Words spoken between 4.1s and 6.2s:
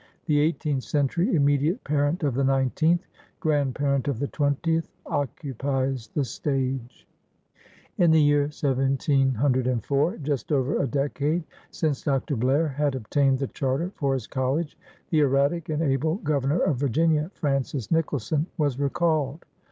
the twentieth, occupies